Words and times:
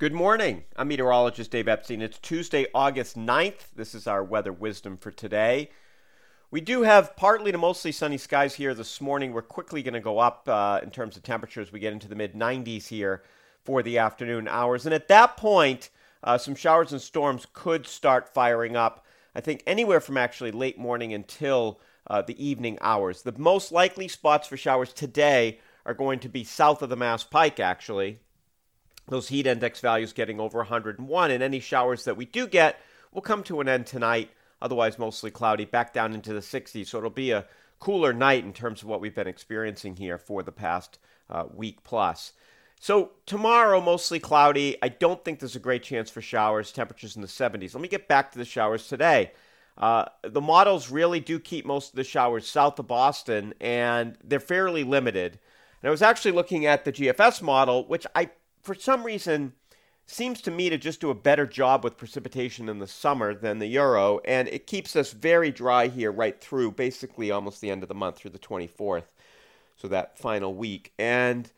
Good 0.00 0.14
morning. 0.14 0.64
I'm 0.76 0.88
meteorologist 0.88 1.50
Dave 1.50 1.68
Epstein. 1.68 2.00
It's 2.00 2.18
Tuesday, 2.18 2.64
August 2.74 3.18
9th. 3.18 3.74
This 3.76 3.94
is 3.94 4.06
our 4.06 4.24
weather 4.24 4.50
wisdom 4.50 4.96
for 4.96 5.10
today. 5.10 5.68
We 6.50 6.62
do 6.62 6.84
have 6.84 7.14
partly 7.16 7.52
to 7.52 7.58
mostly 7.58 7.92
sunny 7.92 8.16
skies 8.16 8.54
here 8.54 8.72
this 8.72 9.02
morning. 9.02 9.34
We're 9.34 9.42
quickly 9.42 9.82
going 9.82 9.92
to 9.92 10.00
go 10.00 10.18
up 10.18 10.48
uh, 10.48 10.80
in 10.82 10.88
terms 10.88 11.18
of 11.18 11.22
temperatures. 11.22 11.70
We 11.70 11.80
get 11.80 11.92
into 11.92 12.08
the 12.08 12.14
mid 12.14 12.32
90s 12.32 12.88
here 12.88 13.24
for 13.62 13.82
the 13.82 13.98
afternoon 13.98 14.48
hours. 14.48 14.86
And 14.86 14.94
at 14.94 15.08
that 15.08 15.36
point, 15.36 15.90
uh, 16.24 16.38
some 16.38 16.54
showers 16.54 16.92
and 16.92 17.02
storms 17.02 17.46
could 17.52 17.86
start 17.86 18.26
firing 18.26 18.76
up. 18.76 19.04
I 19.34 19.42
think 19.42 19.62
anywhere 19.66 20.00
from 20.00 20.16
actually 20.16 20.52
late 20.52 20.78
morning 20.78 21.12
until 21.12 21.78
uh, 22.06 22.22
the 22.22 22.42
evening 22.42 22.78
hours. 22.80 23.20
The 23.20 23.36
most 23.36 23.70
likely 23.70 24.08
spots 24.08 24.48
for 24.48 24.56
showers 24.56 24.94
today 24.94 25.60
are 25.84 25.92
going 25.92 26.20
to 26.20 26.30
be 26.30 26.42
south 26.42 26.80
of 26.80 26.88
the 26.88 26.96
Mass 26.96 27.22
Pike, 27.22 27.60
actually, 27.60 28.20
those 29.10 29.28
heat 29.28 29.46
index 29.46 29.80
values 29.80 30.12
getting 30.12 30.40
over 30.40 30.58
101, 30.58 31.30
and 31.30 31.42
any 31.42 31.60
showers 31.60 32.04
that 32.04 32.16
we 32.16 32.24
do 32.24 32.46
get 32.46 32.80
will 33.12 33.22
come 33.22 33.42
to 33.44 33.60
an 33.60 33.68
end 33.68 33.86
tonight. 33.86 34.30
Otherwise, 34.62 34.98
mostly 34.98 35.30
cloudy, 35.30 35.64
back 35.64 35.92
down 35.92 36.14
into 36.14 36.32
the 36.32 36.40
60s. 36.40 36.86
So 36.86 36.98
it'll 36.98 37.10
be 37.10 37.30
a 37.30 37.46
cooler 37.78 38.12
night 38.12 38.44
in 38.44 38.52
terms 38.52 38.82
of 38.82 38.88
what 38.88 39.00
we've 39.00 39.14
been 39.14 39.26
experiencing 39.26 39.96
here 39.96 40.18
for 40.18 40.42
the 40.42 40.52
past 40.52 40.98
uh, 41.28 41.44
week 41.52 41.82
plus. 41.82 42.32
So 42.78 43.12
tomorrow, 43.26 43.80
mostly 43.80 44.20
cloudy. 44.20 44.76
I 44.82 44.88
don't 44.88 45.22
think 45.24 45.38
there's 45.38 45.56
a 45.56 45.60
great 45.60 45.82
chance 45.82 46.10
for 46.10 46.22
showers. 46.22 46.72
Temperatures 46.72 47.16
in 47.16 47.22
the 47.22 47.28
70s. 47.28 47.74
Let 47.74 47.82
me 47.82 47.88
get 47.88 48.08
back 48.08 48.32
to 48.32 48.38
the 48.38 48.44
showers 48.44 48.86
today. 48.86 49.32
Uh, 49.76 50.04
the 50.22 50.40
models 50.40 50.90
really 50.90 51.20
do 51.20 51.38
keep 51.38 51.64
most 51.64 51.90
of 51.90 51.96
the 51.96 52.04
showers 52.04 52.46
south 52.46 52.78
of 52.78 52.86
Boston, 52.86 53.54
and 53.60 54.18
they're 54.22 54.40
fairly 54.40 54.84
limited. 54.84 55.38
And 55.82 55.88
I 55.88 55.90
was 55.90 56.02
actually 56.02 56.32
looking 56.32 56.66
at 56.66 56.84
the 56.84 56.92
GFS 56.92 57.40
model, 57.40 57.86
which 57.86 58.06
I 58.14 58.30
for 58.62 58.74
some 58.74 59.04
reason, 59.04 59.54
seems 60.06 60.40
to 60.42 60.50
me 60.50 60.68
to 60.68 60.76
just 60.76 61.00
do 61.00 61.10
a 61.10 61.14
better 61.14 61.46
job 61.46 61.84
with 61.84 61.96
precipitation 61.96 62.68
in 62.68 62.78
the 62.78 62.86
summer 62.86 63.34
than 63.34 63.58
the 63.58 63.66
Euro, 63.68 64.20
and 64.24 64.48
it 64.48 64.66
keeps 64.66 64.96
us 64.96 65.12
very 65.12 65.50
dry 65.50 65.86
here 65.86 66.10
right 66.10 66.40
through 66.40 66.72
basically 66.72 67.30
almost 67.30 67.60
the 67.60 67.70
end 67.70 67.82
of 67.82 67.88
the 67.88 67.94
month 67.94 68.16
through 68.16 68.32
the 68.32 68.38
24th, 68.38 69.04
so 69.76 69.88
that 69.88 70.18
final 70.18 70.54
week. 70.54 70.92
And 70.98 71.50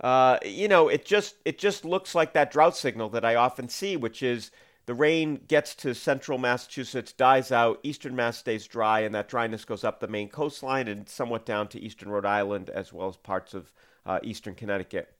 uh, 0.00 0.38
you 0.44 0.68
know, 0.68 0.88
it 0.88 1.04
just 1.04 1.36
it 1.44 1.58
just 1.58 1.84
looks 1.84 2.14
like 2.14 2.34
that 2.34 2.50
drought 2.50 2.76
signal 2.76 3.08
that 3.10 3.24
I 3.24 3.36
often 3.36 3.68
see, 3.68 3.96
which 3.96 4.22
is 4.22 4.50
the 4.86 4.94
rain 4.94 5.40
gets 5.48 5.74
to 5.76 5.94
central 5.94 6.36
Massachusetts, 6.36 7.12
dies 7.12 7.50
out, 7.50 7.80
eastern 7.82 8.14
Mass 8.14 8.36
stays 8.36 8.66
dry, 8.66 9.00
and 9.00 9.14
that 9.14 9.28
dryness 9.28 9.64
goes 9.64 9.82
up 9.82 10.00
the 10.00 10.08
Maine 10.08 10.28
coastline 10.28 10.88
and 10.88 11.08
somewhat 11.08 11.46
down 11.46 11.68
to 11.68 11.80
eastern 11.80 12.10
Rhode 12.10 12.26
Island 12.26 12.68
as 12.68 12.92
well 12.92 13.08
as 13.08 13.16
parts 13.16 13.54
of 13.54 13.72
uh, 14.04 14.18
eastern 14.22 14.54
Connecticut. 14.54 15.10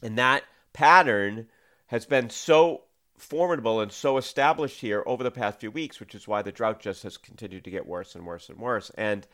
And 0.00 0.16
that 0.18 0.44
pattern 0.74 1.46
has 1.86 2.04
been 2.04 2.28
so 2.28 2.82
formidable 3.16 3.80
and 3.80 3.90
so 3.90 4.18
established 4.18 4.80
here 4.80 5.02
over 5.06 5.24
the 5.24 5.30
past 5.30 5.60
few 5.60 5.70
weeks, 5.70 6.00
which 6.00 6.14
is 6.14 6.28
why 6.28 6.42
the 6.42 6.52
drought 6.52 6.80
just 6.80 7.02
has 7.04 7.16
continued 7.16 7.64
to 7.64 7.70
get 7.70 7.86
worse 7.86 8.14
and 8.14 8.26
worse 8.26 8.50
and 8.50 8.58
worse. 8.58 8.90
And 8.98 9.26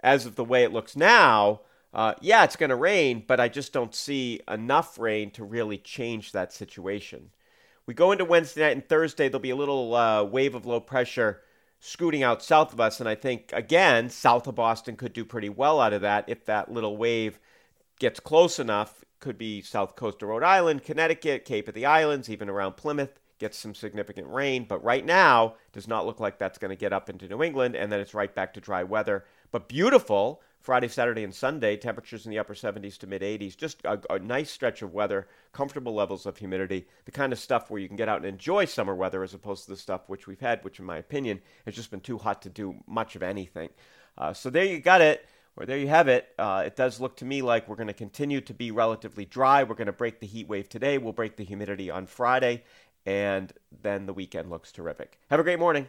as 0.00 0.24
of 0.24 0.36
the 0.36 0.44
way 0.44 0.62
it 0.62 0.72
looks 0.72 0.96
now, 0.96 1.60
uh, 1.92 2.14
yeah, 2.20 2.44
it's 2.44 2.56
going 2.56 2.70
to 2.70 2.76
rain, 2.76 3.24
but 3.26 3.40
I 3.40 3.48
just 3.48 3.72
don't 3.72 3.94
see 3.94 4.40
enough 4.48 4.98
rain 4.98 5.30
to 5.32 5.44
really 5.44 5.78
change 5.78 6.32
that 6.32 6.52
situation. 6.52 7.30
We 7.86 7.94
go 7.94 8.12
into 8.12 8.24
Wednesday 8.24 8.62
night 8.62 8.76
and 8.76 8.88
Thursday, 8.88 9.28
there'll 9.28 9.40
be 9.40 9.50
a 9.50 9.56
little 9.56 9.94
uh, 9.94 10.24
wave 10.24 10.54
of 10.54 10.66
low 10.66 10.80
pressure 10.80 11.40
scooting 11.80 12.22
out 12.22 12.42
south 12.42 12.72
of 12.72 12.80
us. 12.80 13.00
And 13.00 13.08
I 13.08 13.14
think, 13.14 13.50
again, 13.52 14.10
south 14.10 14.46
of 14.46 14.54
Boston 14.56 14.96
could 14.96 15.12
do 15.12 15.24
pretty 15.24 15.48
well 15.48 15.80
out 15.80 15.92
of 15.92 16.02
that 16.02 16.24
if 16.26 16.44
that 16.46 16.70
little 16.70 16.96
wave 16.96 17.38
gets 17.98 18.20
close 18.20 18.58
enough 18.58 19.04
could 19.20 19.38
be 19.38 19.62
south 19.62 19.96
coast 19.96 20.22
of 20.22 20.28
Rhode 20.28 20.42
Island, 20.42 20.82
Connecticut, 20.82 21.44
Cape 21.44 21.68
of 21.68 21.74
the 21.74 21.86
Islands, 21.86 22.30
even 22.30 22.48
around 22.48 22.76
Plymouth. 22.76 23.20
Gets 23.38 23.58
some 23.58 23.74
significant 23.74 24.28
rain, 24.28 24.64
but 24.66 24.82
right 24.82 25.04
now 25.04 25.56
does 25.72 25.86
not 25.86 26.06
look 26.06 26.20
like 26.20 26.38
that's 26.38 26.56
going 26.56 26.70
to 26.70 26.76
get 26.76 26.94
up 26.94 27.10
into 27.10 27.28
New 27.28 27.42
England, 27.42 27.76
and 27.76 27.92
then 27.92 28.00
it's 28.00 28.14
right 28.14 28.34
back 28.34 28.54
to 28.54 28.60
dry 28.60 28.82
weather. 28.82 29.24
But 29.50 29.68
beautiful 29.68 30.40
Friday, 30.66 30.88
Saturday, 30.88 31.22
and 31.22 31.32
Sunday. 31.32 31.76
Temperatures 31.76 32.26
in 32.26 32.32
the 32.32 32.40
upper 32.40 32.52
70s 32.52 32.98
to 32.98 33.06
mid 33.06 33.22
80s. 33.22 33.56
Just 33.56 33.84
a, 33.84 34.00
a, 34.10 34.18
nice 34.18 34.50
stretch 34.50 34.82
of 34.82 34.92
weather, 34.92 35.28
comfortable 35.52 35.94
levels 35.94 36.26
of 36.26 36.38
humidity, 36.38 36.88
the 37.04 37.12
kind 37.12 37.32
of 37.32 37.38
stuff 37.38 37.70
where 37.70 37.80
you 37.80 37.86
can 37.86 37.96
get 37.96 38.08
out 38.08 38.16
and 38.16 38.26
enjoy 38.26 38.64
summer 38.64 38.92
weather 38.92 39.22
as 39.22 39.32
opposed 39.32 39.64
to 39.64 39.70
the 39.70 39.76
stuff 39.76 40.08
which 40.08 40.26
we've 40.26 40.40
had, 40.40 40.64
which, 40.64 40.80
in 40.80 40.84
my 40.84 40.96
opinion, 40.96 41.40
has 41.66 41.76
just 41.76 41.92
been 41.92 42.00
too 42.00 42.18
hot 42.18 42.42
to 42.42 42.48
do 42.48 42.74
much 42.88 43.14
of 43.14 43.22
anything. 43.22 43.68
Uh, 44.18 44.32
so 44.32 44.50
there 44.50 44.64
you 44.64 44.80
got 44.80 45.00
it. 45.00 45.24
Well, 45.56 45.66
there 45.66 45.78
you 45.78 45.88
have 45.88 46.06
it. 46.08 46.28
Uh, 46.38 46.64
it 46.66 46.76
does 46.76 47.00
look 47.00 47.16
to 47.16 47.24
me 47.24 47.40
like 47.40 47.66
we're 47.66 47.76
going 47.76 47.86
to 47.86 47.94
continue 47.94 48.42
to 48.42 48.52
be 48.52 48.70
relatively 48.70 49.24
dry. 49.24 49.62
We're 49.62 49.74
going 49.74 49.86
to 49.86 49.92
break 49.92 50.20
the 50.20 50.26
heat 50.26 50.48
wave 50.48 50.68
today. 50.68 50.98
We'll 50.98 51.14
break 51.14 51.36
the 51.36 51.44
humidity 51.44 51.90
on 51.90 52.06
Friday. 52.06 52.62
And 53.06 53.52
then 53.82 54.04
the 54.04 54.12
weekend 54.12 54.50
looks 54.50 54.70
terrific. 54.70 55.18
Have 55.30 55.40
a 55.40 55.42
great 55.42 55.58
morning. 55.58 55.88